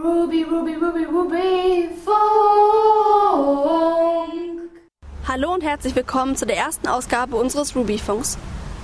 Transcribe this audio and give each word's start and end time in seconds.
Ruby, 0.00 0.44
Ruby, 0.44 0.74
Ruby, 0.74 1.04
Ruby, 1.06 1.88
Funk. 2.04 2.14
Hallo 5.26 5.52
und 5.52 5.64
herzlich 5.64 5.96
willkommen 5.96 6.36
zu 6.36 6.46
der 6.46 6.56
ersten 6.56 6.86
Ausgabe 6.86 7.34
unseres 7.34 7.74
Ruby-Funks. 7.74 8.38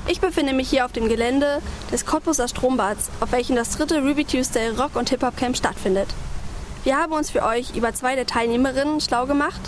Ich 0.08 0.20
befinde 0.20 0.52
mich 0.52 0.68
hier 0.68 0.84
auf 0.84 0.90
dem 0.90 1.08
Gelände 1.08 1.62
des 1.92 2.04
Cottbuser 2.04 2.48
Strombads, 2.48 3.12
auf 3.20 3.30
welchem 3.30 3.54
das 3.54 3.76
dritte 3.76 4.02
Ruby 4.02 4.24
Tuesday 4.24 4.70
Rock- 4.70 4.96
und 4.96 5.08
Hip-Hop-Camp 5.10 5.56
stattfindet. 5.56 6.08
Wir 6.82 6.96
haben 6.96 7.12
uns 7.12 7.30
für 7.30 7.44
euch 7.44 7.76
über 7.76 7.94
zwei 7.94 8.16
der 8.16 8.26
Teilnehmerinnen 8.26 9.00
schlau 9.00 9.26
gemacht, 9.26 9.60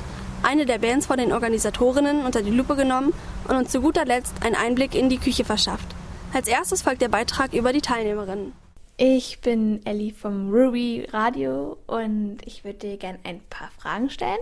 eine 0.42 0.66
der 0.66 0.78
Bands 0.78 1.06
von 1.06 1.18
den 1.18 1.32
Organisatorinnen 1.32 2.24
unter 2.24 2.42
die 2.42 2.50
Lupe 2.50 2.74
genommen 2.74 3.12
und 3.46 3.54
uns 3.54 3.70
zu 3.70 3.80
guter 3.80 4.04
Letzt 4.04 4.34
einen 4.44 4.56
Einblick 4.56 4.96
in 4.96 5.08
die 5.08 5.18
Küche 5.18 5.44
verschafft. 5.44 5.86
Als 6.34 6.48
erstes 6.48 6.82
folgt 6.82 7.02
der 7.02 7.08
Beitrag 7.08 7.54
über 7.54 7.72
die 7.72 7.82
Teilnehmerinnen. 7.82 8.65
Ich 8.98 9.40
bin 9.42 9.84
Ellie 9.84 10.14
vom 10.14 10.48
Ruby 10.50 11.06
Radio 11.12 11.76
und 11.86 12.38
ich 12.46 12.64
würde 12.64 12.78
dir 12.78 12.96
gerne 12.96 13.18
ein 13.24 13.40
paar 13.50 13.70
Fragen 13.76 14.08
stellen. 14.08 14.38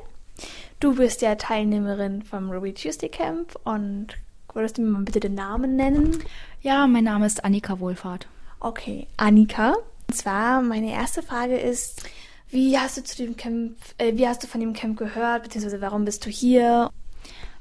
Du 0.79 0.95
bist 0.95 1.23
ja 1.23 1.35
Teilnehmerin 1.35 2.23
vom 2.23 2.53
Ruby 2.53 2.73
Tuesday 2.73 3.09
Camp 3.09 3.57
und 3.65 4.09
würdest 4.53 4.79
du 4.79 4.83
mir 4.83 4.91
mal 4.91 5.03
bitte 5.03 5.19
den 5.19 5.35
Namen 5.35 5.75
nennen? 5.75 6.23
Ja, 6.63 6.87
mein 6.87 7.03
Name 7.03 7.27
ist 7.27 7.45
Annika 7.45 7.81
Wohlfahrt. 7.81 8.29
Okay, 8.61 9.09
Annika. 9.17 9.75
Und 10.07 10.15
zwar 10.15 10.63
meine 10.63 10.93
erste 10.93 11.25
Frage 11.25 11.57
ist, 11.57 12.09
wie 12.49 12.79
hast 12.79 12.97
du 12.97 13.03
zu 13.03 13.17
dem 13.17 13.37
Camp, 13.37 13.77
äh, 13.99 14.13
wie 14.15 14.29
hast 14.29 14.45
du 14.45 14.47
von 14.47 14.61
dem 14.61 14.73
Camp 14.73 14.97
gehört, 14.97 15.43
beziehungsweise 15.43 15.81
warum 15.81 16.05
bist 16.05 16.25
du 16.27 16.31
hier? 16.31 16.91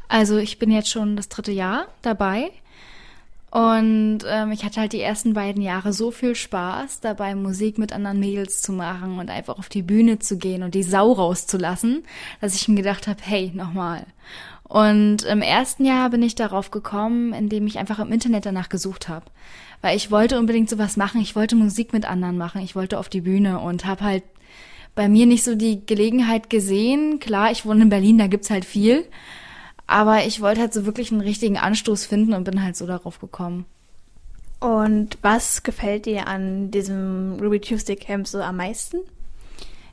Also 0.09 0.37
ich 0.37 0.59
bin 0.59 0.69
jetzt 0.69 0.89
schon 0.89 1.15
das 1.15 1.27
dritte 1.27 1.53
Jahr 1.53 1.87
dabei 2.03 2.51
und 3.53 4.21
ähm, 4.27 4.51
ich 4.51 4.65
hatte 4.65 4.79
halt 4.79 4.93
die 4.93 5.01
ersten 5.01 5.35
beiden 5.35 5.61
Jahre 5.61 5.93
so 5.93 6.09
viel 6.09 6.33
Spaß 6.33 7.01
dabei, 7.01 7.35
Musik 7.35 7.77
mit 7.77 7.93
anderen 7.93 8.19
Mädels 8.19 8.63
zu 8.63 8.71
machen 8.71 9.19
und 9.19 9.29
einfach 9.29 9.59
auf 9.59 9.69
die 9.69 9.83
Bühne 9.83 10.17
zu 10.17 10.39
gehen 10.39 10.63
und 10.63 10.73
die 10.73 10.81
Sau 10.81 11.11
rauszulassen, 11.11 12.03
dass 12.41 12.55
ich 12.55 12.67
mir 12.67 12.77
gedacht 12.77 13.07
habe, 13.07 13.19
hey, 13.21 13.51
nochmal. 13.53 14.07
Und 14.63 15.21
im 15.21 15.43
ersten 15.43 15.85
Jahr 15.85 16.09
bin 16.09 16.23
ich 16.23 16.33
darauf 16.33 16.71
gekommen, 16.71 17.31
indem 17.31 17.67
ich 17.67 17.77
einfach 17.77 17.99
im 17.99 18.11
Internet 18.11 18.47
danach 18.47 18.69
gesucht 18.69 19.07
habe. 19.07 19.27
Weil 19.81 19.95
ich 19.97 20.09
wollte 20.09 20.39
unbedingt 20.39 20.71
sowas 20.71 20.97
machen, 20.97 21.21
ich 21.21 21.35
wollte 21.35 21.55
Musik 21.55 21.93
mit 21.93 22.05
anderen 22.09 22.39
machen, 22.39 22.61
ich 22.63 22.75
wollte 22.75 22.97
auf 22.97 23.07
die 23.07 23.21
Bühne 23.21 23.59
und 23.59 23.85
habe 23.85 24.03
halt 24.03 24.23
bei 24.95 25.07
mir 25.07 25.27
nicht 25.27 25.43
so 25.43 25.53
die 25.53 25.85
Gelegenheit 25.85 26.49
gesehen. 26.49 27.19
Klar, 27.19 27.51
ich 27.51 27.67
wohne 27.67 27.83
in 27.83 27.89
Berlin, 27.89 28.17
da 28.17 28.25
gibt's 28.25 28.49
halt 28.49 28.65
viel. 28.65 29.05
Aber 29.87 30.25
ich 30.25 30.41
wollte 30.41 30.61
halt 30.61 30.73
so 30.73 30.85
wirklich 30.85 31.11
einen 31.11 31.21
richtigen 31.21 31.57
Anstoß 31.57 32.05
finden 32.05 32.33
und 32.33 32.43
bin 32.43 32.63
halt 32.63 32.75
so 32.75 32.87
darauf 32.87 33.19
gekommen. 33.19 33.65
Und 34.59 35.17
was 35.21 35.63
gefällt 35.63 36.05
dir 36.05 36.27
an 36.27 36.71
diesem 36.71 37.37
Ruby 37.41 37.59
Tuesday 37.59 37.97
Camp 37.97 38.27
so 38.27 38.41
am 38.41 38.57
meisten? 38.57 38.97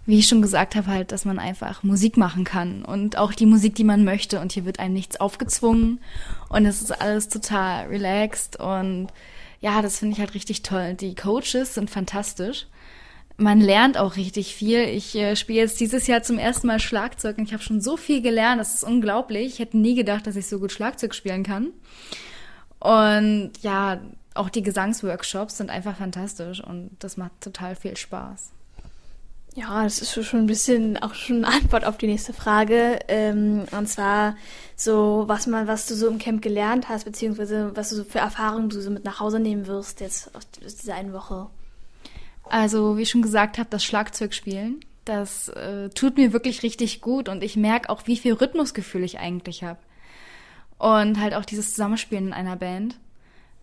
Wie 0.06 0.18
ich 0.18 0.28
schon 0.28 0.42
gesagt 0.42 0.76
habe, 0.76 0.86
halt, 0.86 1.12
dass 1.12 1.24
man 1.24 1.38
einfach 1.38 1.82
Musik 1.82 2.16
machen 2.16 2.44
kann 2.44 2.84
und 2.84 3.18
auch 3.18 3.32
die 3.32 3.46
Musik, 3.46 3.74
die 3.74 3.84
man 3.84 4.04
möchte. 4.04 4.40
Und 4.40 4.52
hier 4.52 4.64
wird 4.64 4.78
einem 4.78 4.94
nichts 4.94 5.20
aufgezwungen 5.20 6.00
und 6.48 6.66
es 6.66 6.82
ist 6.82 6.92
alles 6.92 7.28
total 7.28 7.88
relaxed 7.88 8.58
und 8.60 9.08
ja, 9.60 9.82
das 9.82 9.98
finde 9.98 10.14
ich 10.14 10.20
halt 10.20 10.34
richtig 10.34 10.62
toll. 10.62 10.94
Die 10.94 11.14
Coaches 11.14 11.74
sind 11.74 11.90
fantastisch 11.90 12.66
man 13.40 13.60
lernt 13.60 13.96
auch 13.96 14.16
richtig 14.16 14.54
viel. 14.54 14.80
Ich 14.80 15.14
äh, 15.16 15.34
spiele 15.34 15.60
jetzt 15.60 15.80
dieses 15.80 16.06
Jahr 16.06 16.22
zum 16.22 16.38
ersten 16.38 16.66
Mal 16.66 16.78
Schlagzeug 16.78 17.38
und 17.38 17.44
ich 17.44 17.52
habe 17.52 17.62
schon 17.62 17.80
so 17.80 17.96
viel 17.96 18.20
gelernt. 18.22 18.60
Das 18.60 18.74
ist 18.74 18.84
unglaublich. 18.84 19.54
Ich 19.54 19.58
hätte 19.58 19.78
nie 19.78 19.94
gedacht, 19.94 20.26
dass 20.26 20.36
ich 20.36 20.46
so 20.46 20.58
gut 20.58 20.72
Schlagzeug 20.72 21.14
spielen 21.14 21.42
kann. 21.42 21.68
Und 22.78 23.52
ja, 23.62 24.00
auch 24.34 24.50
die 24.50 24.62
Gesangsworkshops 24.62 25.56
sind 25.56 25.70
einfach 25.70 25.96
fantastisch 25.96 26.62
und 26.62 26.90
das 26.98 27.16
macht 27.16 27.32
total 27.40 27.76
viel 27.76 27.96
Spaß. 27.96 28.50
Ja, 29.54 29.82
das 29.82 30.00
ist 30.00 30.24
schon 30.24 30.40
ein 30.40 30.46
bisschen 30.46 30.96
auch 30.98 31.14
schon 31.14 31.44
eine 31.44 31.54
Antwort 31.56 31.84
auf 31.84 31.98
die 31.98 32.06
nächste 32.06 32.32
Frage. 32.32 33.00
Ähm, 33.08 33.64
und 33.76 33.88
zwar 33.88 34.36
so, 34.76 35.24
was 35.26 35.46
man, 35.46 35.66
was 35.66 35.86
du 35.86 35.94
so 35.94 36.08
im 36.08 36.18
Camp 36.18 36.42
gelernt 36.42 36.88
hast, 36.88 37.04
beziehungsweise 37.04 37.72
was 37.74 37.90
du 37.90 37.96
so 37.96 38.04
für 38.04 38.20
Erfahrungen 38.20 38.68
du 38.68 38.80
so 38.80 38.90
mit 38.90 39.04
nach 39.04 39.18
Hause 39.18 39.40
nehmen 39.40 39.66
wirst 39.66 40.00
jetzt 40.00 40.30
aus 40.34 40.46
dieser 40.76 40.94
einen 40.94 41.12
Woche. 41.12 41.48
Also, 42.50 42.96
wie 42.96 43.02
ich 43.02 43.10
schon 43.10 43.22
gesagt 43.22 43.58
habe, 43.58 43.70
das 43.70 43.84
Schlagzeugspielen, 43.84 44.80
das 45.04 45.48
äh, 45.50 45.88
tut 45.90 46.16
mir 46.16 46.32
wirklich 46.32 46.64
richtig 46.64 47.00
gut 47.00 47.28
und 47.28 47.44
ich 47.44 47.56
merke 47.56 47.88
auch, 47.88 48.08
wie 48.08 48.16
viel 48.16 48.32
Rhythmusgefühl 48.32 49.04
ich 49.04 49.20
eigentlich 49.20 49.62
habe. 49.62 49.78
Und 50.78 51.20
halt 51.20 51.34
auch 51.34 51.44
dieses 51.44 51.70
Zusammenspielen 51.70 52.28
in 52.28 52.32
einer 52.32 52.56
Band. 52.56 52.98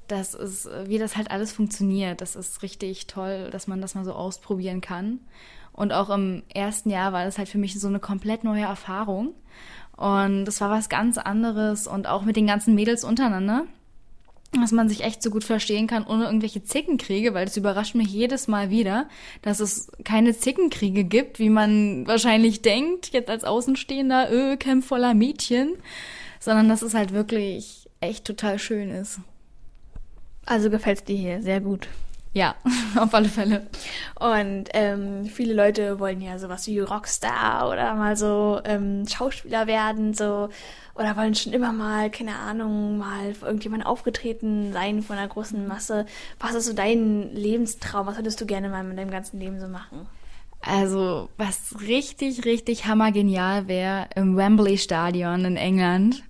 Das 0.07 0.33
ist, 0.33 0.69
wie 0.85 0.99
das 0.99 1.17
halt 1.17 1.31
alles 1.31 1.51
funktioniert. 1.51 2.21
Das 2.21 2.37
ist 2.37 2.63
richtig 2.63 3.07
toll, 3.07 3.49
dass 3.51 3.67
man 3.67 3.81
das 3.81 3.93
mal 3.93 4.05
so 4.05 4.13
ausprobieren 4.13 4.79
kann. 4.79 5.19
Und 5.73 5.91
auch 5.91 6.09
im 6.09 6.43
ersten 6.53 6.89
Jahr 6.89 7.11
war 7.11 7.25
das 7.25 7.37
halt 7.37 7.49
für 7.49 7.57
mich 7.57 7.77
so 7.77 7.89
eine 7.89 7.99
komplett 7.99 8.45
neue 8.45 8.63
Erfahrung. 8.63 9.33
Und 9.97 10.45
das 10.45 10.61
war 10.61 10.69
was 10.69 10.87
ganz 10.87 11.17
anderes 11.17 11.87
und 11.87 12.07
auch 12.07 12.23
mit 12.23 12.37
den 12.37 12.47
ganzen 12.47 12.73
Mädels 12.73 13.03
untereinander 13.03 13.65
dass 14.53 14.71
man 14.71 14.89
sich 14.89 15.03
echt 15.03 15.21
so 15.21 15.29
gut 15.29 15.43
verstehen 15.43 15.87
kann 15.87 16.05
ohne 16.05 16.25
irgendwelche 16.25 16.63
Zickenkriege, 16.63 17.33
weil 17.33 17.47
es 17.47 17.57
überrascht 17.57 17.95
mich 17.95 18.07
jedes 18.07 18.47
Mal 18.47 18.69
wieder, 18.69 19.09
dass 19.41 19.59
es 19.59 19.89
keine 20.03 20.37
Zickenkriege 20.37 21.03
gibt, 21.03 21.39
wie 21.39 21.49
man 21.49 22.07
wahrscheinlich 22.07 22.61
denkt, 22.61 23.13
jetzt 23.13 23.29
als 23.29 23.43
Außenstehender, 23.43 24.31
öh, 24.31 24.57
Camp 24.57 24.85
Mädchen, 25.15 25.73
sondern 26.39 26.69
dass 26.69 26.81
es 26.81 26.93
halt 26.93 27.13
wirklich 27.13 27.89
echt 27.99 28.25
total 28.25 28.57
schön 28.59 28.89
ist. 28.89 29.19
Also 30.45 30.69
gefällt 30.69 30.99
es 30.99 31.03
dir 31.03 31.17
hier 31.17 31.41
sehr 31.41 31.59
gut. 31.59 31.89
Ja, 32.33 32.55
auf 32.95 33.13
alle 33.13 33.29
Fälle. 33.29 33.67
Und 34.19 34.65
ähm, 34.73 35.25
viele 35.25 35.53
Leute 35.53 35.99
wollen 35.99 36.21
ja 36.21 36.37
sowas 36.39 36.67
wie 36.67 36.79
Rockstar 36.79 37.69
oder 37.69 37.95
mal 37.95 38.15
so 38.15 38.61
ähm, 38.63 39.07
Schauspieler 39.07 39.67
werden, 39.67 40.13
so 40.13 40.49
oder 40.95 41.15
wollen 41.15 41.35
schon 41.35 41.53
immer 41.53 41.71
mal, 41.73 42.09
keine 42.09 42.35
Ahnung, 42.35 42.97
mal 42.97 43.33
für 43.33 43.45
irgendjemand 43.45 43.85
aufgetreten 43.85 44.73
sein 44.73 45.03
von 45.03 45.17
einer 45.17 45.27
großen 45.27 45.67
Masse. 45.67 46.05
Was 46.39 46.55
ist 46.55 46.65
so 46.65 46.73
dein 46.73 47.33
Lebenstraum? 47.33 48.07
Was 48.07 48.17
würdest 48.17 48.41
du 48.41 48.45
gerne 48.45 48.69
mal 48.69 48.83
mit 48.83 48.97
deinem 48.97 49.11
ganzen 49.11 49.39
Leben 49.39 49.59
so 49.59 49.67
machen? 49.67 50.07
Also, 50.61 51.29
was 51.37 51.75
richtig, 51.81 52.45
richtig 52.45 52.87
hammergenial 52.87 53.67
wäre, 53.67 54.07
im 54.15 54.35
Wembley 54.35 54.77
Stadion 54.77 55.45
in 55.45 55.55
England 55.55 56.23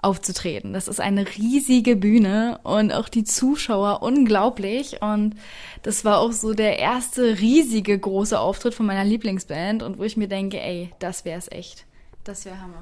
aufzutreten. 0.00 0.72
Das 0.72 0.88
ist 0.88 1.00
eine 1.00 1.26
riesige 1.36 1.96
Bühne 1.96 2.60
und 2.62 2.92
auch 2.92 3.08
die 3.08 3.24
Zuschauer 3.24 4.02
unglaublich. 4.02 5.02
Und 5.02 5.34
das 5.82 6.04
war 6.04 6.18
auch 6.18 6.32
so 6.32 6.54
der 6.54 6.78
erste 6.78 7.40
riesige 7.40 7.98
große 7.98 8.38
Auftritt 8.38 8.74
von 8.74 8.86
meiner 8.86 9.04
Lieblingsband 9.04 9.82
und 9.82 9.98
wo 9.98 10.04
ich 10.04 10.16
mir 10.16 10.28
denke, 10.28 10.60
ey, 10.60 10.92
das 10.98 11.24
wär's 11.24 11.50
echt. 11.50 11.84
Das 12.24 12.44
wäre 12.44 12.60
Hammer. 12.60 12.80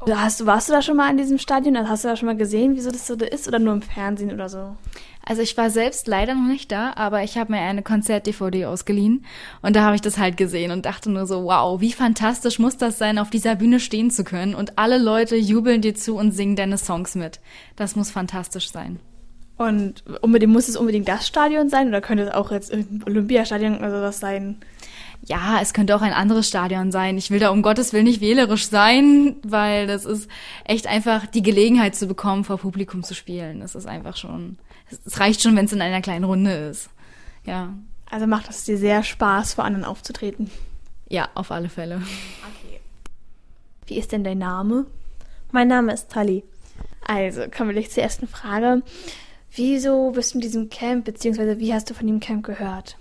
Hast 0.00 0.40
du, 0.40 0.46
warst 0.46 0.68
du 0.68 0.72
da 0.72 0.82
schon 0.82 0.96
mal 0.96 1.10
in 1.10 1.16
diesem 1.16 1.38
Stadion? 1.38 1.76
Also 1.76 1.88
hast 1.90 2.04
du 2.04 2.08
da 2.08 2.16
schon 2.16 2.26
mal 2.26 2.36
gesehen, 2.36 2.74
wieso 2.74 2.90
das 2.90 3.06
so 3.06 3.14
ist 3.14 3.48
oder 3.48 3.58
nur 3.58 3.72
im 3.72 3.82
Fernsehen 3.82 4.32
oder 4.32 4.48
so? 4.48 4.76
Also 5.26 5.40
ich 5.40 5.56
war 5.56 5.70
selbst 5.70 6.06
leider 6.06 6.34
noch 6.34 6.46
nicht 6.46 6.70
da, 6.70 6.92
aber 6.96 7.22
ich 7.22 7.38
habe 7.38 7.52
mir 7.52 7.60
eine 7.60 7.82
Konzert-DVD 7.82 8.66
ausgeliehen 8.66 9.24
und 9.62 9.74
da 9.74 9.82
habe 9.82 9.94
ich 9.94 10.02
das 10.02 10.18
halt 10.18 10.36
gesehen 10.36 10.70
und 10.70 10.84
dachte 10.84 11.10
nur 11.10 11.26
so, 11.26 11.44
wow, 11.44 11.80
wie 11.80 11.92
fantastisch 11.92 12.58
muss 12.58 12.76
das 12.76 12.98
sein, 12.98 13.18
auf 13.18 13.30
dieser 13.30 13.56
Bühne 13.56 13.80
stehen 13.80 14.10
zu 14.10 14.22
können 14.22 14.54
und 14.54 14.78
alle 14.78 14.98
Leute 14.98 15.36
jubeln 15.36 15.80
dir 15.80 15.94
zu 15.94 16.16
und 16.16 16.32
singen 16.32 16.56
deine 16.56 16.76
Songs 16.76 17.14
mit. 17.14 17.40
Das 17.76 17.96
muss 17.96 18.10
fantastisch 18.10 18.70
sein. 18.70 19.00
Und 19.56 20.02
unbedingt 20.20 20.52
muss 20.52 20.68
es 20.68 20.76
unbedingt 20.76 21.08
das 21.08 21.26
Stadion 21.26 21.70
sein 21.70 21.88
oder 21.88 22.00
könnte 22.00 22.24
es 22.24 22.34
auch 22.34 22.50
jetzt 22.50 22.72
ein 22.72 23.02
Olympiastadion 23.06 23.78
oder 23.78 23.90
sowas 23.90 24.20
sein? 24.20 24.56
Ja, 25.26 25.58
es 25.60 25.72
könnte 25.72 25.96
auch 25.96 26.02
ein 26.02 26.12
anderes 26.12 26.48
Stadion 26.48 26.92
sein. 26.92 27.16
Ich 27.16 27.30
will 27.30 27.38
da 27.38 27.50
um 27.50 27.62
Gottes 27.62 27.92
Willen 27.92 28.04
nicht 28.04 28.20
wählerisch 28.20 28.68
sein, 28.68 29.36
weil 29.42 29.86
das 29.86 30.04
ist 30.04 30.28
echt 30.64 30.86
einfach 30.86 31.26
die 31.26 31.42
Gelegenheit 31.42 31.94
zu 31.94 32.06
bekommen, 32.06 32.44
vor 32.44 32.58
Publikum 32.58 33.02
zu 33.02 33.14
spielen. 33.14 33.60
Das 33.60 33.74
ist 33.74 33.86
einfach 33.86 34.16
schon, 34.16 34.58
es 35.06 35.18
reicht 35.20 35.42
schon, 35.42 35.56
wenn 35.56 35.64
es 35.64 35.72
in 35.72 35.80
einer 35.80 36.02
kleinen 36.02 36.24
Runde 36.24 36.52
ist. 36.52 36.90
Ja. 37.44 37.72
Also 38.10 38.26
macht 38.26 38.50
es 38.50 38.64
dir 38.64 38.76
sehr 38.76 39.02
Spaß, 39.02 39.54
vor 39.54 39.64
anderen 39.64 39.84
aufzutreten? 39.84 40.50
Ja, 41.08 41.28
auf 41.34 41.50
alle 41.50 41.68
Fälle. 41.68 41.96
Okay. 41.96 42.80
Wie 43.86 43.98
ist 43.98 44.12
denn 44.12 44.24
dein 44.24 44.38
Name? 44.38 44.86
Mein 45.52 45.68
Name 45.68 45.92
ist 45.92 46.10
Tali. 46.10 46.44
Also, 47.06 47.42
kommen 47.54 47.70
wir 47.70 47.74
gleich 47.74 47.90
zur 47.90 48.02
ersten 48.02 48.26
Frage. 48.26 48.82
Wieso 49.54 50.10
bist 50.10 50.32
du 50.32 50.38
in 50.38 50.42
diesem 50.42 50.68
Camp, 50.68 51.04
beziehungsweise 51.04 51.58
wie 51.60 51.72
hast 51.72 51.88
du 51.88 51.94
von 51.94 52.06
dem 52.06 52.20
Camp 52.20 52.44
gehört? 52.44 52.96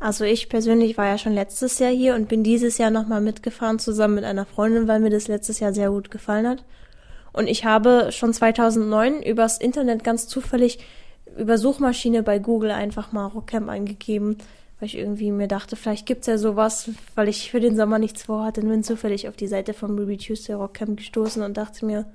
Also 0.00 0.24
ich 0.24 0.48
persönlich 0.48 0.96
war 0.96 1.06
ja 1.06 1.18
schon 1.18 1.34
letztes 1.34 1.78
Jahr 1.78 1.90
hier 1.90 2.14
und 2.14 2.26
bin 2.26 2.42
dieses 2.42 2.78
Jahr 2.78 2.90
nochmal 2.90 3.20
mitgefahren 3.20 3.78
zusammen 3.78 4.14
mit 4.14 4.24
einer 4.24 4.46
Freundin, 4.46 4.88
weil 4.88 4.98
mir 4.98 5.10
das 5.10 5.28
letztes 5.28 5.60
Jahr 5.60 5.74
sehr 5.74 5.90
gut 5.90 6.10
gefallen 6.10 6.48
hat. 6.48 6.64
Und 7.32 7.46
ich 7.48 7.66
habe 7.66 8.08
schon 8.10 8.32
2009 8.32 9.22
übers 9.22 9.58
Internet 9.58 10.02
ganz 10.02 10.26
zufällig 10.26 10.78
über 11.36 11.58
Suchmaschine 11.58 12.22
bei 12.22 12.38
Google 12.38 12.70
einfach 12.70 13.12
mal 13.12 13.26
Rockcamp 13.26 13.68
eingegeben, 13.68 14.38
weil 14.80 14.86
ich 14.86 14.96
irgendwie 14.96 15.30
mir 15.30 15.48
dachte, 15.48 15.76
vielleicht 15.76 16.06
gibt's 16.06 16.26
ja 16.26 16.38
sowas, 16.38 16.90
weil 17.14 17.28
ich 17.28 17.50
für 17.50 17.60
den 17.60 17.76
Sommer 17.76 17.98
nichts 17.98 18.22
vorhatte 18.24 18.62
und 18.62 18.68
bin 18.68 18.82
zufällig 18.82 19.28
auf 19.28 19.36
die 19.36 19.46
Seite 19.46 19.74
von 19.74 19.96
Ruby 19.98 20.16
Tuesday 20.16 20.54
Rockcamp 20.54 20.96
gestoßen 20.96 21.42
und 21.42 21.58
dachte 21.58 21.84
mir, 21.84 22.06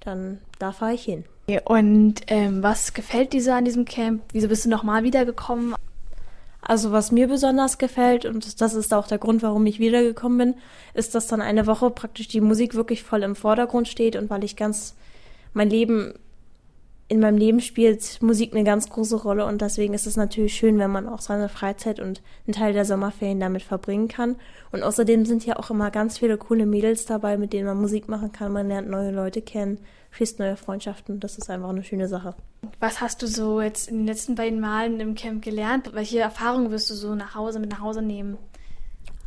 dann 0.00 0.38
da 0.58 0.72
fahre 0.72 0.94
ich 0.94 1.04
hin. 1.04 1.24
Und 1.64 2.22
ähm, 2.26 2.62
was 2.62 2.92
gefällt 2.92 3.32
dir 3.32 3.42
so 3.42 3.52
an 3.52 3.64
diesem 3.64 3.84
Camp? 3.84 4.22
Wieso 4.32 4.48
bist 4.48 4.64
du 4.64 4.68
nochmal 4.68 5.04
wiedergekommen? 5.04 5.74
Also 6.62 6.92
was 6.92 7.10
mir 7.10 7.26
besonders 7.26 7.78
gefällt, 7.78 8.26
und 8.26 8.60
das 8.60 8.74
ist 8.74 8.92
auch 8.92 9.06
der 9.06 9.18
Grund, 9.18 9.42
warum 9.42 9.64
ich 9.66 9.78
wiedergekommen 9.78 10.38
bin, 10.38 10.54
ist, 10.94 11.14
dass 11.14 11.26
dann 11.26 11.40
eine 11.40 11.66
Woche 11.66 11.90
praktisch 11.90 12.28
die 12.28 12.40
Musik 12.40 12.74
wirklich 12.74 13.02
voll 13.02 13.22
im 13.22 13.34
Vordergrund 13.34 13.88
steht 13.88 14.16
und 14.16 14.28
weil 14.30 14.44
ich 14.44 14.56
ganz 14.56 14.94
mein 15.52 15.70
Leben 15.70 16.14
in 17.10 17.18
meinem 17.18 17.38
Leben 17.38 17.60
spielt 17.60 18.22
Musik 18.22 18.54
eine 18.54 18.62
ganz 18.62 18.88
große 18.88 19.16
Rolle 19.16 19.44
und 19.44 19.60
deswegen 19.60 19.94
ist 19.94 20.06
es 20.06 20.16
natürlich 20.16 20.54
schön, 20.54 20.78
wenn 20.78 20.92
man 20.92 21.08
auch 21.08 21.20
seine 21.20 21.48
Freizeit 21.48 21.98
und 21.98 22.22
einen 22.46 22.54
Teil 22.54 22.72
der 22.72 22.84
Sommerferien 22.84 23.40
damit 23.40 23.62
verbringen 23.62 24.06
kann. 24.06 24.36
Und 24.70 24.84
außerdem 24.84 25.26
sind 25.26 25.44
ja 25.44 25.56
auch 25.56 25.70
immer 25.70 25.90
ganz 25.90 26.18
viele 26.18 26.38
coole 26.38 26.66
Mädels 26.66 27.06
dabei, 27.06 27.36
mit 27.36 27.52
denen 27.52 27.66
man 27.66 27.80
Musik 27.80 28.08
machen 28.08 28.30
kann. 28.30 28.52
Man 28.52 28.68
lernt 28.68 28.88
neue 28.88 29.10
Leute 29.10 29.42
kennen, 29.42 29.80
schließt 30.12 30.38
neue 30.38 30.54
Freundschaften. 30.54 31.18
Das 31.18 31.36
ist 31.36 31.50
einfach 31.50 31.70
eine 31.70 31.82
schöne 31.82 32.06
Sache. 32.06 32.36
Was 32.80 33.02
hast 33.02 33.20
du 33.20 33.26
so 33.26 33.60
jetzt 33.60 33.88
in 33.88 33.98
den 33.98 34.06
letzten 34.06 34.34
beiden 34.34 34.58
Malen 34.58 35.00
im 35.00 35.14
Camp 35.14 35.44
gelernt? 35.44 35.92
Welche 35.92 36.18
Erfahrungen 36.18 36.70
wirst 36.70 36.88
du 36.88 36.94
so 36.94 37.14
nach 37.14 37.34
Hause 37.34 37.60
mit 37.60 37.70
nach 37.70 37.80
Hause 37.80 38.00
nehmen? 38.00 38.38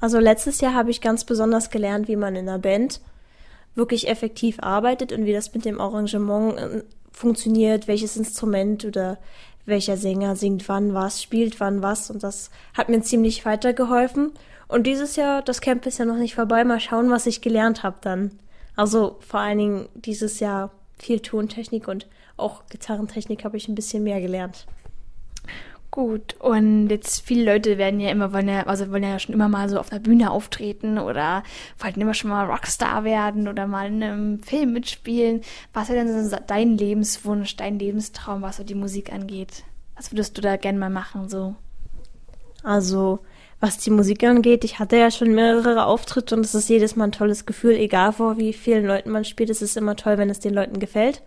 Also 0.01 0.19
letztes 0.19 0.59
Jahr 0.59 0.73
habe 0.73 0.89
ich 0.89 1.01
ganz 1.01 1.23
besonders 1.23 1.69
gelernt, 1.69 2.07
wie 2.07 2.15
man 2.15 2.35
in 2.35 2.49
einer 2.49 2.57
Band 2.57 2.99
wirklich 3.75 4.07
effektiv 4.07 4.57
arbeitet 4.59 5.13
und 5.13 5.25
wie 5.25 5.33
das 5.33 5.53
mit 5.53 5.65
dem 5.65 5.79
Arrangement 5.79 6.57
äh, 6.57 6.83
funktioniert, 7.11 7.87
welches 7.87 8.17
Instrument 8.17 8.85
oder 8.85 9.19
welcher 9.65 9.97
Sänger 9.97 10.35
singt 10.35 10.67
wann 10.67 10.93
was, 10.93 11.21
spielt 11.21 11.59
wann 11.59 11.81
was 11.81 12.09
und 12.09 12.23
das 12.23 12.49
hat 12.73 12.89
mir 12.89 13.01
ziemlich 13.01 13.45
weitergeholfen. 13.45 14.31
Und 14.67 14.87
dieses 14.87 15.15
Jahr, 15.15 15.43
das 15.43 15.61
Camp 15.61 15.85
ist 15.85 15.99
ja 15.99 16.05
noch 16.05 16.17
nicht 16.17 16.35
vorbei, 16.35 16.63
mal 16.65 16.79
schauen, 16.79 17.11
was 17.11 17.27
ich 17.27 17.41
gelernt 17.41 17.83
habe 17.83 17.97
dann. 18.01 18.31
Also 18.75 19.17
vor 19.19 19.39
allen 19.39 19.59
Dingen 19.59 19.89
dieses 19.93 20.39
Jahr 20.39 20.71
viel 20.97 21.19
Tontechnik 21.19 21.87
und 21.87 22.07
auch 22.37 22.65
Gitarrentechnik 22.67 23.43
habe 23.43 23.57
ich 23.57 23.67
ein 23.67 23.75
bisschen 23.75 24.03
mehr 24.03 24.21
gelernt. 24.21 24.65
Gut, 25.93 26.35
und 26.39 26.89
jetzt 26.89 27.21
viele 27.21 27.53
Leute 27.53 27.77
werden 27.77 27.99
ja 27.99 28.09
immer, 28.09 28.33
wollen 28.33 28.47
ja, 28.47 28.65
also 28.65 28.89
wollen 28.89 29.03
ja 29.03 29.19
schon 29.19 29.35
immer 29.35 29.47
mal 29.47 29.69
so 29.69 29.79
auf 29.79 29.91
der 29.91 29.99
Bühne 29.99 30.31
auftreten 30.31 30.97
oder 30.97 31.43
wollten 31.77 32.01
immer 32.01 32.15
schon 32.15 32.31
mal 32.31 32.47
Rockstar 32.47 33.03
werden 33.03 33.47
oder 33.47 33.67
mal 33.67 33.85
in 33.85 34.01
einem 34.01 34.39
Film 34.39 34.73
mitspielen. 34.73 35.41
Was 35.71 35.89
wäre 35.89 36.03
denn 36.03 36.27
so 36.27 36.35
dein 36.47 36.79
Lebenswunsch, 36.79 37.57
dein 37.57 37.77
Lebenstraum, 37.77 38.41
was 38.41 38.57
so 38.57 38.63
die 38.63 38.73
Musik 38.73 39.13
angeht? 39.13 39.65
Was 39.95 40.11
würdest 40.11 40.35
du 40.35 40.41
da 40.41 40.57
gerne 40.57 40.79
mal 40.79 40.89
machen, 40.89 41.29
so? 41.29 41.53
Also, 42.63 43.19
was 43.63 43.77
die 43.77 43.91
Musik 43.91 44.25
angeht, 44.25 44.65
ich 44.65 44.79
hatte 44.79 44.97
ja 44.97 45.09
schon 45.09 45.33
mehrere 45.33 45.85
Auftritte 45.85 46.35
und 46.35 46.43
es 46.43 46.53
ist 46.53 46.67
jedes 46.67 46.97
Mal 46.97 47.05
ein 47.05 47.11
tolles 47.13 47.45
Gefühl, 47.45 47.75
egal 47.75 48.11
vor 48.11 48.37
wie 48.37 48.51
vielen 48.51 48.85
Leuten 48.85 49.09
man 49.09 49.23
spielt, 49.23 49.49
es 49.49 49.61
ist 49.61 49.77
immer 49.77 49.95
toll, 49.95 50.17
wenn 50.17 50.29
es 50.29 50.41
den 50.41 50.53
Leuten 50.53 50.79
gefällt. 50.79 51.21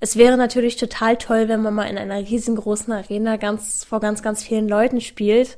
Es 0.00 0.16
wäre 0.16 0.36
natürlich 0.36 0.78
total 0.78 1.16
toll, 1.16 1.46
wenn 1.46 1.62
man 1.62 1.72
mal 1.72 1.84
in 1.84 1.96
einer 1.96 2.18
riesengroßen 2.18 2.92
Arena 2.92 3.36
ganz, 3.36 3.84
vor 3.84 4.00
ganz, 4.00 4.20
ganz 4.20 4.42
vielen 4.42 4.68
Leuten 4.68 5.00
spielt. 5.00 5.56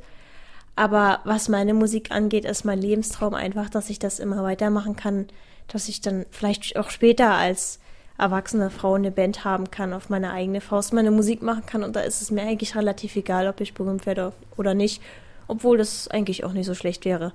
Aber 0.77 1.21
was 1.25 1.49
meine 1.49 1.73
Musik 1.73 2.11
angeht, 2.11 2.45
ist 2.45 2.67
mein 2.67 2.79
Lebenstraum 2.79 3.33
einfach, 3.33 3.71
dass 3.71 3.89
ich 3.89 3.99
das 3.99 4.19
immer 4.19 4.43
weitermachen 4.43 4.97
kann, 4.97 5.29
dass 5.67 5.89
ich 5.89 6.03
dann 6.03 6.27
vielleicht 6.31 6.77
auch 6.77 6.91
später 6.91 7.31
als 7.31 7.81
erwachsene 8.19 8.69
Frau 8.69 8.93
eine 8.93 9.13
Band 9.13 9.47
haben 9.47 9.71
kann, 9.71 9.95
auf 9.95 10.11
meine 10.11 10.33
eigene 10.33 10.61
Faust 10.61 10.93
meine 10.93 11.11
Musik 11.11 11.41
machen 11.41 11.65
kann. 11.65 11.83
Und 11.83 11.97
da 11.97 12.01
ist 12.01 12.21
es 12.21 12.31
mir 12.31 12.43
eigentlich 12.43 12.77
relativ 12.77 13.17
egal, 13.17 13.49
ob 13.49 13.63
ich 13.63 13.73
berühmt 13.73 14.05
werde 14.05 14.35
oder 14.59 14.75
nicht, 14.75 15.01
obwohl 15.49 15.79
das 15.79 16.09
eigentlich 16.09 16.45
auch 16.45 16.53
nicht 16.53 16.67
so 16.67 16.75
schlecht 16.75 17.05
wäre. 17.05 17.33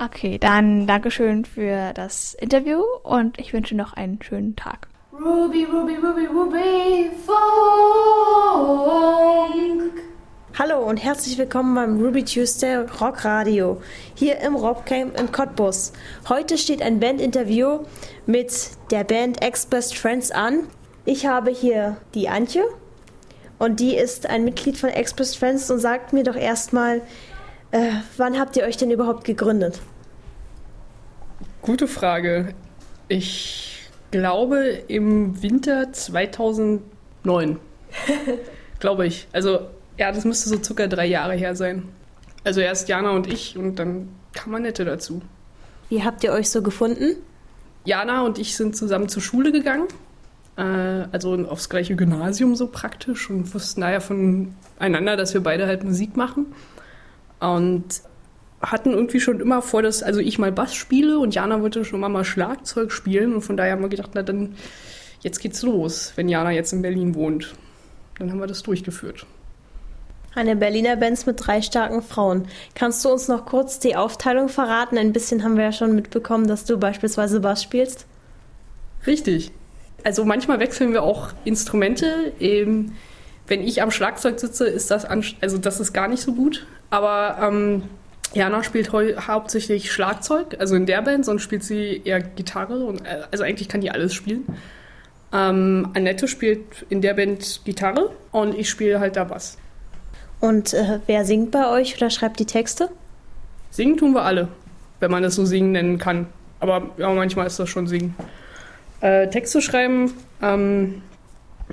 Okay, 0.00 0.38
dann 0.38 0.86
Dankeschön 0.86 1.44
für 1.44 1.92
das 1.92 2.34
Interview 2.34 2.82
und 3.02 3.38
ich 3.38 3.52
wünsche 3.52 3.76
noch 3.76 3.92
einen 3.92 4.20
schönen 4.22 4.56
Tag. 4.56 4.88
Ruby, 5.12 5.64
Ruby, 5.64 5.94
Ruby, 5.96 6.26
Ruby, 6.26 7.10
Funk. 7.26 7.52
Hallo 10.58 10.80
und 10.88 10.96
herzlich 10.96 11.38
willkommen 11.38 11.74
beim 11.74 12.00
Ruby 12.00 12.24
Tuesday 12.24 12.76
Rock 13.00 13.24
Radio 13.24 13.80
hier 14.14 14.40
im 14.40 14.54
Rockcamp 14.54 15.18
in 15.18 15.30
Cottbus. 15.30 15.92
Heute 16.28 16.58
steht 16.58 16.82
ein 16.82 16.98
Bandinterview 17.00 17.80
mit 18.26 18.70
der 18.90 19.04
Band 19.04 19.42
Ex-Best 19.42 19.96
Friends 19.96 20.30
an. 20.30 20.68
Ich 21.04 21.26
habe 21.26 21.50
hier 21.50 21.96
die 22.14 22.28
Antje 22.28 22.64
und 23.62 23.78
die 23.78 23.94
ist 23.94 24.26
ein 24.26 24.42
Mitglied 24.42 24.76
von 24.76 24.90
Ex-Best 24.90 25.38
Friends 25.38 25.70
und 25.70 25.78
sagt 25.78 26.12
mir 26.12 26.24
doch 26.24 26.34
erstmal, 26.34 27.00
äh, 27.70 27.92
wann 28.16 28.36
habt 28.36 28.56
ihr 28.56 28.64
euch 28.64 28.76
denn 28.76 28.90
überhaupt 28.90 29.22
gegründet? 29.22 29.80
Gute 31.60 31.86
Frage. 31.86 32.54
Ich 33.06 33.88
glaube 34.10 34.82
im 34.88 35.40
Winter 35.44 35.92
2009. 35.92 36.80
glaube 38.80 39.06
ich. 39.06 39.28
Also 39.32 39.60
ja, 39.96 40.10
das 40.10 40.24
müsste 40.24 40.48
so 40.48 40.60
circa 40.60 40.88
drei 40.88 41.06
Jahre 41.06 41.34
her 41.34 41.54
sein. 41.54 41.84
Also 42.42 42.60
erst 42.60 42.88
Jana 42.88 43.12
und 43.12 43.32
ich 43.32 43.56
und 43.56 43.76
dann 43.76 44.08
kam 44.32 44.56
Annette 44.56 44.84
dazu. 44.84 45.22
Wie 45.88 46.02
habt 46.02 46.24
ihr 46.24 46.32
euch 46.32 46.50
so 46.50 46.62
gefunden? 46.62 47.14
Jana 47.84 48.22
und 48.22 48.40
ich 48.40 48.56
sind 48.56 48.76
zusammen 48.76 49.08
zur 49.08 49.22
Schule 49.22 49.52
gegangen. 49.52 49.86
Äh, 50.56 50.62
also 50.62 51.34
aufs 51.48 51.68
gleiche 51.68 51.96
Gymnasium 51.96 52.54
so 52.54 52.66
praktisch 52.66 53.30
und 53.30 53.52
wussten 53.54 53.80
daher 53.80 54.00
voneinander, 54.00 55.16
dass 55.16 55.34
wir 55.34 55.42
beide 55.42 55.66
halt 55.66 55.84
Musik 55.84 56.16
machen. 56.16 56.46
Und 57.40 58.02
hatten 58.60 58.92
irgendwie 58.92 59.20
schon 59.20 59.40
immer 59.40 59.60
vor, 59.60 59.82
dass 59.82 60.02
also 60.02 60.20
ich 60.20 60.38
mal 60.38 60.52
Bass 60.52 60.74
spiele 60.74 61.18
und 61.18 61.34
Jana 61.34 61.60
wollte 61.60 61.84
schon 61.84 61.98
immer 61.98 62.08
mal 62.08 62.24
Schlagzeug 62.24 62.92
spielen 62.92 63.34
und 63.34 63.42
von 63.42 63.56
daher 63.56 63.72
haben 63.72 63.82
wir 63.82 63.88
gedacht, 63.88 64.10
na 64.14 64.22
dann 64.22 64.54
jetzt 65.20 65.40
geht's 65.40 65.62
los, 65.62 66.12
wenn 66.14 66.28
Jana 66.28 66.52
jetzt 66.52 66.72
in 66.72 66.82
Berlin 66.82 67.14
wohnt. 67.14 67.54
Dann 68.18 68.30
haben 68.30 68.38
wir 68.38 68.46
das 68.46 68.62
durchgeführt. 68.62 69.26
Eine 70.34 70.56
Berliner 70.56 70.96
Band 70.96 71.26
mit 71.26 71.44
drei 71.44 71.60
starken 71.60 72.02
Frauen. 72.02 72.46
Kannst 72.74 73.04
du 73.04 73.10
uns 73.10 73.28
noch 73.28 73.44
kurz 73.44 73.80
die 73.80 73.96
Aufteilung 73.96 74.48
verraten? 74.48 74.96
Ein 74.96 75.12
bisschen 75.12 75.44
haben 75.44 75.56
wir 75.56 75.64
ja 75.64 75.72
schon 75.72 75.94
mitbekommen, 75.94 76.46
dass 76.46 76.64
du 76.64 76.78
beispielsweise 76.78 77.40
Bass 77.40 77.62
spielst. 77.62 78.06
Richtig. 79.06 79.52
Also 80.04 80.24
manchmal 80.24 80.60
wechseln 80.60 80.92
wir 80.92 81.02
auch 81.02 81.30
Instrumente. 81.44 82.32
Ähm, 82.40 82.92
wenn 83.46 83.62
ich 83.62 83.82
am 83.82 83.90
Schlagzeug 83.90 84.38
sitze, 84.40 84.66
ist 84.66 84.90
das 84.90 85.04
also 85.04 85.58
das 85.58 85.80
ist 85.80 85.92
gar 85.92 86.08
nicht 86.08 86.22
so 86.22 86.32
gut. 86.34 86.66
Aber 86.90 87.38
ähm, 87.40 87.82
Jana 88.34 88.62
spielt 88.62 88.92
hauptsächlich 88.92 89.92
Schlagzeug, 89.92 90.56
also 90.58 90.74
in 90.74 90.86
der 90.86 91.02
Band, 91.02 91.24
sonst 91.24 91.42
spielt 91.42 91.64
sie 91.64 92.00
eher 92.04 92.20
Gitarre 92.20 92.84
und 92.84 93.04
äh, 93.04 93.22
also 93.30 93.44
eigentlich 93.44 93.68
kann 93.68 93.80
die 93.80 93.90
alles 93.90 94.14
spielen. 94.14 94.44
Ähm, 95.32 95.90
Annette 95.94 96.28
spielt 96.28 96.86
in 96.88 97.00
der 97.00 97.14
Band 97.14 97.62
Gitarre 97.64 98.10
und 98.30 98.58
ich 98.58 98.68
spiele 98.68 99.00
halt 99.00 99.16
da 99.16 99.24
Bass. 99.24 99.58
Und 100.40 100.74
äh, 100.74 101.00
wer 101.06 101.24
singt 101.24 101.50
bei 101.50 101.68
euch 101.68 101.96
oder 101.96 102.10
schreibt 102.10 102.40
die 102.40 102.46
Texte? 102.46 102.90
Singen 103.70 103.96
tun 103.96 104.12
wir 104.12 104.22
alle, 104.22 104.48
wenn 105.00 105.10
man 105.10 105.24
es 105.24 105.34
so 105.34 105.44
singen 105.44 105.72
nennen 105.72 105.98
kann. 105.98 106.26
Aber 106.60 106.90
ja, 106.98 107.10
manchmal 107.10 107.46
ist 107.46 107.58
das 107.58 107.68
schon 107.68 107.86
singen. 107.86 108.14
Äh, 109.02 109.28
Texte 109.30 109.60
schreiben, 109.60 110.14
ähm, 110.40 111.02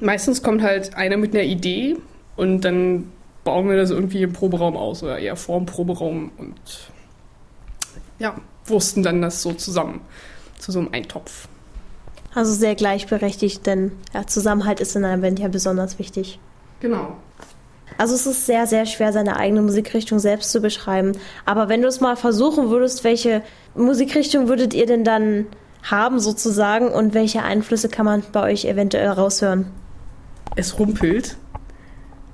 meistens 0.01 0.41
kommt 0.41 0.63
halt 0.63 0.95
einer 0.95 1.15
mit 1.15 1.33
einer 1.33 1.43
Idee 1.43 1.95
und 2.35 2.61
dann 2.61 3.11
bauen 3.43 3.69
wir 3.69 3.77
das 3.77 3.91
irgendwie 3.91 4.23
im 4.23 4.33
Proberaum 4.33 4.75
aus 4.75 5.03
oder 5.03 5.19
eher 5.19 5.35
vor 5.35 5.59
dem 5.59 5.67
Proberaum 5.67 6.31
und 6.37 6.59
ja, 8.17 8.35
wursten 8.65 9.03
dann 9.03 9.21
das 9.21 9.43
so 9.43 9.53
zusammen 9.53 10.01
zu 10.57 10.71
so 10.71 10.79
einem 10.79 10.89
Eintopf. 10.91 11.47
Also 12.33 12.51
sehr 12.53 12.73
gleichberechtigt, 12.73 13.65
denn 13.67 13.91
ja, 14.13 14.25
Zusammenhalt 14.25 14.79
ist 14.79 14.95
in 14.95 15.05
einer 15.05 15.21
Band 15.21 15.37
ja 15.37 15.49
besonders 15.49 15.99
wichtig. 15.99 16.39
Genau. 16.79 17.15
Also 17.99 18.15
es 18.15 18.25
ist 18.25 18.47
sehr, 18.47 18.65
sehr 18.65 18.87
schwer, 18.87 19.13
seine 19.13 19.37
eigene 19.37 19.61
Musikrichtung 19.61 20.17
selbst 20.17 20.51
zu 20.51 20.61
beschreiben. 20.61 21.11
Aber 21.45 21.69
wenn 21.69 21.83
du 21.83 21.87
es 21.87 22.01
mal 22.01 22.15
versuchen 22.15 22.71
würdest, 22.71 23.03
welche 23.03 23.43
Musikrichtung 23.75 24.47
würdet 24.47 24.73
ihr 24.73 24.87
denn 24.87 25.03
dann 25.03 25.45
haben 25.83 26.19
sozusagen 26.19 26.89
und 26.89 27.13
welche 27.13 27.43
Einflüsse 27.43 27.89
kann 27.89 28.05
man 28.05 28.23
bei 28.31 28.51
euch 28.51 28.65
eventuell 28.65 29.07
raushören? 29.09 29.67
Es 30.55 30.77
rumpelt. 30.79 31.37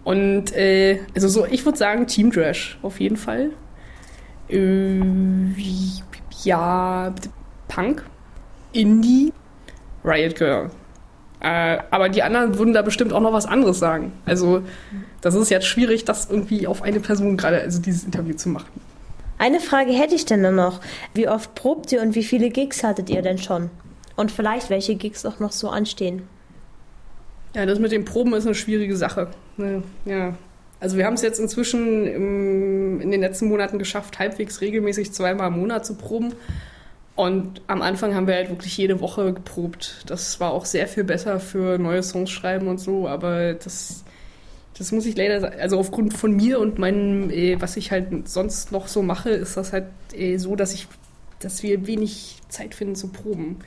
Und 0.03 0.55
äh, 0.55 0.99
also 1.15 1.27
so, 1.27 1.45
ich 1.45 1.65
würde 1.65 1.77
sagen 1.77 2.07
Team 2.07 2.31
Trash 2.31 2.77
auf 2.81 2.99
jeden 2.99 3.17
Fall. 3.17 3.51
Äh, 4.49 5.01
ja, 6.43 7.13
Punk, 7.67 8.03
Indie, 8.71 9.33
Riot 10.03 10.35
Girl. 10.35 10.69
Äh, 11.39 11.79
aber 11.91 12.09
die 12.09 12.23
anderen 12.23 12.57
würden 12.57 12.73
da 12.73 12.81
bestimmt 12.81 13.13
auch 13.13 13.19
noch 13.19 13.33
was 13.33 13.45
anderes 13.45 13.79
sagen. 13.79 14.13
Also 14.25 14.61
das 15.21 15.35
ist 15.35 15.49
jetzt 15.49 15.65
schwierig, 15.65 16.05
das 16.05 16.29
irgendwie 16.29 16.67
auf 16.67 16.81
eine 16.81 16.99
Person 16.99 17.37
gerade, 17.37 17.61
also 17.61 17.81
dieses 17.81 18.03
Interview 18.03 18.35
zu 18.35 18.49
machen. 18.49 18.69
Eine 19.37 19.59
Frage 19.59 19.91
hätte 19.91 20.15
ich 20.15 20.25
denn 20.25 20.41
nur 20.41 20.51
noch. 20.51 20.81
Wie 21.13 21.27
oft 21.27 21.55
probt 21.55 21.91
ihr 21.91 22.01
und 22.01 22.15
wie 22.15 22.23
viele 22.23 22.49
Gigs 22.49 22.83
hattet 22.83 23.09
ihr 23.09 23.21
denn 23.21 23.37
schon? 23.37 23.69
Und 24.15 24.31
vielleicht 24.31 24.69
welche 24.69 24.95
Gigs 24.95 25.25
auch 25.25 25.39
noch 25.39 25.51
so 25.51 25.69
anstehen? 25.69 26.23
Ja, 27.53 27.65
das 27.65 27.79
mit 27.79 27.91
den 27.91 28.05
Proben 28.05 28.33
ist 28.33 28.45
eine 28.45 28.55
schwierige 28.55 28.95
Sache. 28.95 29.29
Ne, 29.57 29.83
ja. 30.05 30.35
Also 30.79 30.97
wir 30.97 31.05
haben 31.05 31.13
es 31.13 31.21
jetzt 31.21 31.39
inzwischen 31.39 32.05
im, 32.05 33.01
in 33.01 33.11
den 33.11 33.21
letzten 33.21 33.47
Monaten 33.47 33.79
geschafft, 33.79 34.19
halbwegs 34.19 34.61
regelmäßig 34.61 35.13
zweimal 35.13 35.47
im 35.47 35.59
Monat 35.59 35.85
zu 35.85 35.95
proben. 35.95 36.33
Und 37.15 37.61
am 37.67 37.81
Anfang 37.81 38.13
haben 38.13 38.27
wir 38.27 38.35
halt 38.35 38.49
wirklich 38.49 38.75
jede 38.77 38.99
Woche 38.99 39.33
geprobt. 39.33 40.03
Das 40.05 40.39
war 40.41 40.51
auch 40.51 40.65
sehr 40.65 40.87
viel 40.87 41.05
besser 41.05 41.39
für 41.39 41.77
neue 41.77 42.03
Songs 42.03 42.29
schreiben 42.29 42.67
und 42.67 42.77
so, 42.77 43.07
aber 43.07 43.53
das 43.53 44.03
Das 44.77 44.91
muss 44.91 45.05
ich 45.05 45.15
leider 45.15 45.39
sagen. 45.39 45.59
Also 45.59 45.79
aufgrund 45.79 46.13
von 46.13 46.35
mir 46.35 46.59
und 46.59 46.79
meinem, 46.79 47.29
äh, 47.29 47.59
was 47.61 47.77
ich 47.77 47.91
halt 47.91 48.27
sonst 48.27 48.71
noch 48.71 48.87
so 48.87 49.01
mache, 49.01 49.29
ist 49.29 49.57
das 49.57 49.73
halt 49.73 49.85
äh, 50.13 50.37
so, 50.37 50.55
dass 50.55 50.73
ich, 50.73 50.87
dass 51.39 51.63
wir 51.63 51.87
wenig 51.87 52.41
Zeit 52.49 52.75
finden 52.75 52.95
zu 52.95 53.07
proben. 53.07 53.59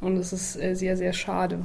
Und 0.00 0.16
das 0.16 0.32
ist 0.32 0.56
äh, 0.56 0.74
sehr, 0.74 0.96
sehr 0.96 1.12
schade. 1.12 1.60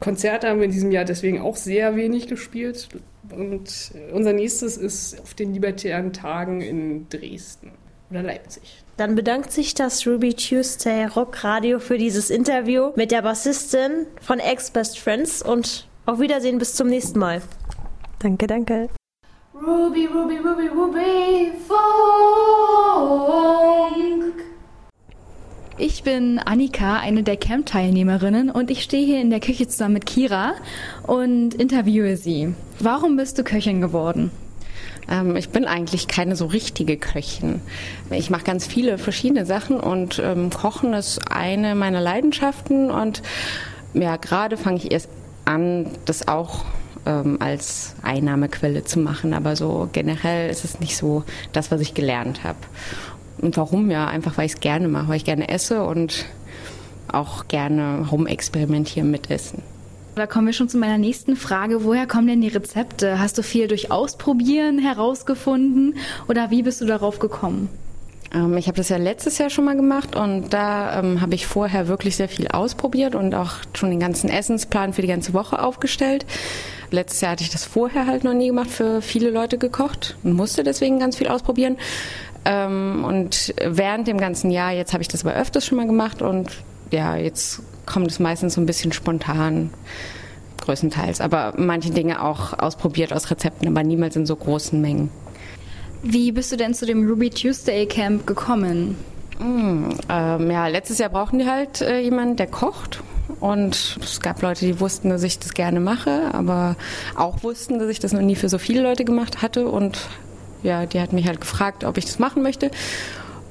Konzerte 0.00 0.48
haben 0.48 0.58
wir 0.58 0.64
in 0.64 0.72
diesem 0.72 0.90
Jahr 0.90 1.04
deswegen 1.04 1.40
auch 1.40 1.56
sehr 1.56 1.96
wenig 1.96 2.26
gespielt. 2.26 2.88
Und 3.30 3.92
unser 4.12 4.32
nächstes 4.32 4.76
ist 4.76 5.20
auf 5.20 5.34
den 5.34 5.52
Libertären 5.52 6.12
Tagen 6.12 6.62
in 6.62 7.08
Dresden 7.10 7.72
oder 8.10 8.22
Leipzig. 8.22 8.82
Dann 8.96 9.14
bedankt 9.14 9.52
sich 9.52 9.74
das 9.74 10.06
Ruby 10.06 10.34
Tuesday 10.34 11.06
Rock 11.06 11.44
Radio 11.44 11.78
für 11.78 11.96
dieses 11.96 12.30
Interview 12.30 12.92
mit 12.96 13.12
der 13.12 13.22
Bassistin 13.22 14.06
von 14.20 14.40
Ex 14.40 14.70
Best 14.70 14.98
Friends 14.98 15.42
und 15.42 15.86
auf 16.06 16.18
Wiedersehen 16.18 16.58
bis 16.58 16.74
zum 16.74 16.88
nächsten 16.88 17.18
Mal. 17.18 17.40
Danke, 18.20 18.46
danke. 18.46 18.88
Ruby, 19.54 20.04
Ruby, 20.04 20.36
Ruby, 20.36 20.68
Ruby, 20.68 21.52
Funk. 21.66 21.80
Ich 25.78 26.02
bin 26.02 26.38
Annika, 26.38 26.98
eine 26.98 27.22
der 27.22 27.38
Camp-Teilnehmerinnen 27.38 28.50
und 28.50 28.70
ich 28.70 28.82
stehe 28.82 29.06
hier 29.06 29.22
in 29.22 29.30
der 29.30 29.40
Küche 29.40 29.66
zusammen 29.68 29.94
mit 29.94 30.04
Kira 30.04 30.52
und 31.06 31.54
interviewe 31.54 32.18
sie. 32.18 32.54
Warum 32.78 33.16
bist 33.16 33.38
du 33.38 33.42
Köchin 33.44 33.80
geworden? 33.80 34.30
Ähm, 35.08 35.34
ich 35.34 35.48
bin 35.48 35.64
eigentlich 35.64 36.06
keine 36.06 36.36
so 36.36 36.44
richtige 36.44 36.98
Köchin. 36.98 37.62
Ich 38.10 38.28
mache 38.28 38.44
ganz 38.44 38.66
viele 38.66 38.98
verschiedene 38.98 39.46
Sachen 39.46 39.80
und 39.80 40.20
ähm, 40.22 40.50
Kochen 40.50 40.92
ist 40.92 41.32
eine 41.32 41.74
meiner 41.74 42.02
Leidenschaften 42.02 42.90
und 42.90 43.22
ja, 43.94 44.16
gerade 44.16 44.58
fange 44.58 44.76
ich 44.76 44.92
erst 44.92 45.08
an, 45.46 45.86
das 46.04 46.28
auch 46.28 46.66
ähm, 47.06 47.38
als 47.40 47.94
Einnahmequelle 48.02 48.84
zu 48.84 48.98
machen, 48.98 49.34
aber 49.34 49.56
so 49.56 49.88
generell 49.92 50.50
ist 50.50 50.64
es 50.64 50.80
nicht 50.80 50.96
so 50.96 51.24
das, 51.52 51.70
was 51.70 51.80
ich 51.80 51.94
gelernt 51.94 52.44
habe. 52.44 52.58
Und 53.40 53.56
warum? 53.56 53.90
Ja, 53.90 54.06
einfach 54.06 54.36
weil 54.36 54.46
ich 54.46 54.52
es 54.54 54.60
gerne 54.60 54.88
mache, 54.88 55.08
weil 55.08 55.16
ich 55.16 55.24
gerne 55.24 55.48
esse 55.48 55.84
und 55.84 56.26
auch 57.08 57.48
gerne 57.48 58.06
rumexperimentieren 58.10 59.10
mit 59.10 59.30
Essen. 59.30 59.62
Da 60.14 60.26
kommen 60.26 60.46
wir 60.46 60.52
schon 60.52 60.68
zu 60.68 60.76
meiner 60.76 60.98
nächsten 60.98 61.36
Frage. 61.36 61.84
Woher 61.84 62.06
kommen 62.06 62.26
denn 62.26 62.40
die 62.40 62.48
Rezepte? 62.48 63.18
Hast 63.18 63.38
du 63.38 63.42
viel 63.42 63.68
durch 63.68 63.90
Ausprobieren 63.90 64.78
herausgefunden 64.78 65.94
oder 66.28 66.50
wie 66.50 66.62
bist 66.62 66.80
du 66.80 66.84
darauf 66.84 67.18
gekommen? 67.18 67.68
Ähm, 68.32 68.56
ich 68.56 68.66
habe 68.66 68.76
das 68.76 68.88
ja 68.88 68.96
letztes 68.96 69.38
Jahr 69.38 69.50
schon 69.50 69.64
mal 69.64 69.76
gemacht 69.76 70.16
und 70.16 70.50
da 70.50 70.98
ähm, 70.98 71.20
habe 71.20 71.34
ich 71.34 71.46
vorher 71.46 71.88
wirklich 71.88 72.16
sehr 72.16 72.28
viel 72.28 72.48
ausprobiert 72.48 73.14
und 73.14 73.34
auch 73.34 73.54
schon 73.74 73.90
den 73.90 74.00
ganzen 74.00 74.30
Essensplan 74.30 74.92
für 74.92 75.02
die 75.02 75.08
ganze 75.08 75.32
Woche 75.32 75.62
aufgestellt. 75.62 76.26
Letztes 76.90 77.20
Jahr 77.20 77.32
hatte 77.32 77.44
ich 77.44 77.50
das 77.50 77.64
vorher 77.64 78.06
halt 78.06 78.24
noch 78.24 78.34
nie 78.34 78.48
gemacht, 78.48 78.70
für 78.70 79.00
viele 79.00 79.30
Leute 79.30 79.58
gekocht 79.58 80.16
und 80.22 80.32
musste 80.32 80.64
deswegen 80.64 80.98
ganz 80.98 81.16
viel 81.16 81.28
ausprobieren. 81.28 81.76
Ähm, 82.44 83.04
und 83.04 83.54
während 83.64 84.08
dem 84.08 84.18
ganzen 84.18 84.50
Jahr, 84.50 84.72
jetzt 84.72 84.92
habe 84.92 85.02
ich 85.02 85.08
das 85.08 85.24
aber 85.24 85.34
öfters 85.34 85.66
schon 85.66 85.76
mal 85.76 85.86
gemacht 85.86 86.22
und 86.22 86.48
ja, 86.90 87.16
jetzt 87.16 87.62
kommt 87.86 88.10
es 88.10 88.18
meistens 88.18 88.54
so 88.54 88.60
ein 88.60 88.66
bisschen 88.66 88.92
spontan, 88.92 89.70
größtenteils. 90.62 91.20
Aber 91.20 91.54
manche 91.56 91.90
Dinge 91.90 92.22
auch 92.22 92.58
ausprobiert 92.58 93.12
aus 93.12 93.30
Rezepten, 93.30 93.68
aber 93.68 93.82
niemals 93.82 94.16
in 94.16 94.26
so 94.26 94.36
großen 94.36 94.80
Mengen. 94.80 95.10
Wie 96.02 96.32
bist 96.32 96.50
du 96.50 96.56
denn 96.56 96.74
zu 96.74 96.86
dem 96.86 97.06
Ruby 97.06 97.30
Tuesday 97.30 97.86
Camp 97.86 98.26
gekommen? 98.26 98.96
Mm, 99.38 99.90
ähm, 100.08 100.50
ja, 100.50 100.66
letztes 100.66 100.98
Jahr 100.98 101.10
brauchten 101.10 101.38
die 101.38 101.46
halt 101.46 101.82
äh, 101.82 102.00
jemanden, 102.00 102.36
der 102.36 102.46
kocht. 102.46 103.02
Und 103.38 103.98
es 104.02 104.20
gab 104.20 104.42
Leute, 104.42 104.66
die 104.66 104.80
wussten, 104.80 105.10
dass 105.10 105.22
ich 105.22 105.38
das 105.38 105.54
gerne 105.54 105.78
mache, 105.78 106.34
aber 106.34 106.76
auch 107.16 107.42
wussten, 107.42 107.78
dass 107.78 107.88
ich 107.88 108.00
das 108.00 108.12
noch 108.12 108.22
nie 108.22 108.34
für 108.34 108.48
so 108.48 108.58
viele 108.58 108.82
Leute 108.82 109.04
gemacht 109.04 109.40
hatte. 109.42 109.68
Und 109.68 109.98
ja, 110.62 110.86
die 110.86 111.00
hat 111.00 111.12
mich 111.12 111.26
halt 111.26 111.40
gefragt, 111.40 111.84
ob 111.84 111.96
ich 111.96 112.06
das 112.06 112.18
machen 112.18 112.42
möchte. 112.42 112.70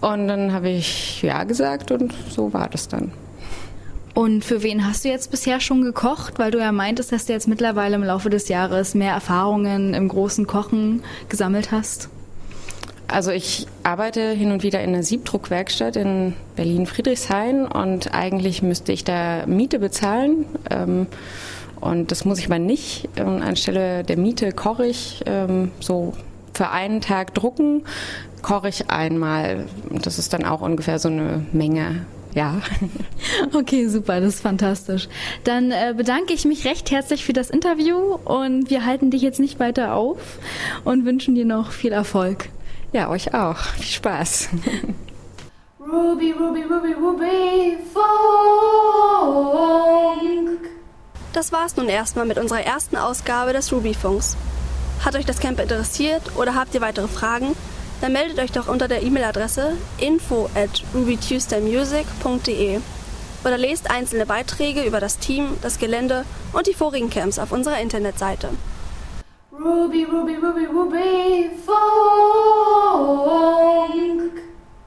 Und 0.01 0.27
dann 0.27 0.53
habe 0.53 0.69
ich 0.69 1.21
ja 1.21 1.43
gesagt 1.43 1.91
und 1.91 2.13
so 2.29 2.53
war 2.53 2.69
das 2.69 2.87
dann. 2.87 3.11
Und 4.13 4.43
für 4.43 4.63
wen 4.63 4.85
hast 4.87 5.05
du 5.05 5.09
jetzt 5.09 5.31
bisher 5.31 5.59
schon 5.59 5.81
gekocht? 5.81 6.39
Weil 6.39 6.51
du 6.51 6.57
ja 6.57 6.71
meintest, 6.71 7.11
dass 7.11 7.25
du 7.25 7.33
jetzt 7.33 7.47
mittlerweile 7.47 7.95
im 7.95 8.03
Laufe 8.03 8.29
des 8.29 8.49
Jahres 8.49 8.95
mehr 8.95 9.13
Erfahrungen 9.13 9.93
im 9.93 10.07
großen 10.07 10.47
Kochen 10.47 11.03
gesammelt 11.29 11.71
hast. 11.71 12.09
Also 13.09 13.31
ich 13.31 13.65
arbeite 13.83 14.31
hin 14.31 14.51
und 14.51 14.61
wieder 14.61 14.81
in 14.81 14.89
einer 14.89 15.03
Siebdruckwerkstatt 15.03 15.95
in 15.95 16.35
Berlin-Friedrichshain 16.55 17.65
und 17.65 18.13
eigentlich 18.13 18.61
müsste 18.61 18.91
ich 18.91 19.03
da 19.03 19.45
Miete 19.47 19.79
bezahlen. 19.79 20.45
Ähm, 20.69 21.07
und 21.81 22.11
das 22.11 22.23
muss 22.25 22.39
ich 22.39 22.45
aber 22.45 22.59
nicht. 22.59 23.09
Und 23.19 23.41
anstelle 23.41 24.03
der 24.03 24.17
Miete 24.17 24.51
koche 24.51 24.85
ich 24.85 25.23
ähm, 25.25 25.71
so 25.79 26.13
für 26.53 26.69
einen 26.69 27.01
Tag 27.01 27.33
drucken, 27.33 27.83
koche 28.41 28.69
ich 28.69 28.89
einmal. 28.89 29.65
Das 30.03 30.19
ist 30.19 30.33
dann 30.33 30.45
auch 30.45 30.61
ungefähr 30.61 30.99
so 30.99 31.09
eine 31.09 31.45
Menge. 31.51 32.05
Ja. 32.35 32.61
Okay, 33.53 33.87
super, 33.87 34.19
das 34.19 34.35
ist 34.35 34.41
fantastisch. 34.41 35.07
Dann 35.43 35.71
äh, 35.71 35.93
bedanke 35.95 36.33
ich 36.33 36.45
mich 36.45 36.65
recht 36.65 36.91
herzlich 36.91 37.23
für 37.23 37.33
das 37.33 37.49
Interview 37.49 38.17
und 38.25 38.69
wir 38.69 38.85
halten 38.85 39.11
dich 39.11 39.21
jetzt 39.21 39.39
nicht 39.39 39.59
weiter 39.59 39.93
auf 39.93 40.39
und 40.83 41.05
wünschen 41.05 41.35
dir 41.35 41.45
noch 41.45 41.71
viel 41.71 41.91
Erfolg. 41.91 42.49
Ja, 42.91 43.09
euch 43.09 43.33
auch. 43.33 43.57
Viel 43.57 43.85
Spaß. 43.85 44.49
Ruby, 45.79 46.31
Ruby, 46.31 46.63
Ruby, 46.63 46.93
Ruby, 46.93 47.77
Funk. 47.93 48.09
Das 51.33 51.51
war's 51.51 51.75
nun 51.77 51.87
erstmal 51.87 52.25
mit 52.25 52.39
unserer 52.39 52.61
ersten 52.61 52.97
Ausgabe 52.97 53.53
des 53.53 53.71
Rubyfunks. 53.71 54.35
Hat 55.05 55.15
euch 55.15 55.25
das 55.25 55.39
Camp 55.39 55.59
interessiert 55.59 56.35
oder 56.35 56.55
habt 56.55 56.73
ihr 56.73 56.81
weitere 56.81 57.07
Fragen? 57.07 57.55
Dann 58.01 58.13
meldet 58.13 58.39
euch 58.39 58.51
doch 58.51 58.67
unter 58.67 58.87
der 58.87 59.03
E-Mail-Adresse 59.03 59.73
info 59.97 60.49
at 60.55 60.83
rubytuesdaymusic.de 60.95 62.79
oder 63.43 63.57
lest 63.57 63.91
einzelne 63.91 64.25
Beiträge 64.25 64.83
über 64.83 64.99
das 64.99 65.19
Team, 65.19 65.57
das 65.61 65.77
Gelände 65.79 66.25
und 66.53 66.67
die 66.67 66.73
vorigen 66.73 67.09
Camps 67.09 67.39
auf 67.39 67.51
unserer 67.51 67.79
Internetseite. 67.79 68.49
Ruby, 69.59 70.05
Ruby, 70.05 70.37
Ruby, 70.37 70.67
Ruby, 70.67 71.49
Funk. 71.65 71.79